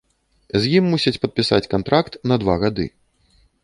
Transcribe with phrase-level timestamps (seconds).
[0.63, 2.93] З ім мусяць падпісаць кантракт на два гады.